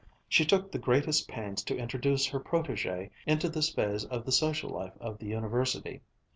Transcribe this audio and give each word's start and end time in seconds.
She 0.27 0.45
took 0.45 0.71
the 0.71 0.79
greatest 0.79 1.27
pains 1.27 1.61
to 1.65 1.77
introduce 1.77 2.25
her 2.25 2.39
protégée 2.39 3.11
into 3.27 3.49
this 3.49 3.69
phase 3.71 4.03
of 4.05 4.25
the 4.25 4.31
social 4.31 4.71
life 4.71 4.97
of 4.99 5.19
the 5.19 5.27
University. 5.27 6.01